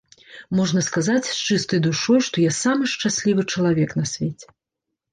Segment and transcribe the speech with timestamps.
[0.59, 4.47] Можна сказаць з чыстай душой, што я самы шчаслівы чалавек на свеце.